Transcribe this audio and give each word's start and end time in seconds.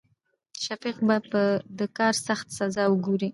شفيق 0.65 0.97
به 1.07 1.17
په 1.29 1.41
د 1.79 1.79
کار 1.97 2.13
سخته 2.27 2.51
سزا 2.59 2.83
وګوري. 2.89 3.29